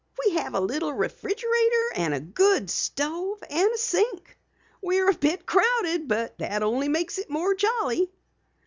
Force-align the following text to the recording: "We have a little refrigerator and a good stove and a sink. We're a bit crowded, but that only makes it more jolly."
"We 0.25 0.31
have 0.37 0.55
a 0.55 0.59
little 0.59 0.91
refrigerator 0.93 1.91
and 1.95 2.15
a 2.15 2.19
good 2.19 2.71
stove 2.71 3.37
and 3.47 3.71
a 3.71 3.77
sink. 3.77 4.35
We're 4.81 5.11
a 5.11 5.13
bit 5.13 5.45
crowded, 5.45 6.07
but 6.07 6.39
that 6.39 6.63
only 6.63 6.89
makes 6.89 7.19
it 7.19 7.29
more 7.29 7.53
jolly." 7.53 8.09